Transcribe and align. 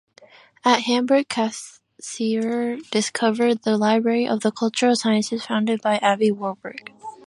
At 0.65 0.79
Hamburg 0.79 1.27
Cassirer 1.29 2.77
discovered 2.89 3.61
the 3.61 3.77
Library 3.77 4.27
of 4.27 4.39
the 4.39 4.51
Cultural 4.51 4.95
Sciences 4.95 5.45
founded 5.45 5.79
by 5.79 5.99
Aby 6.01 6.31
Warburg. 6.31 6.91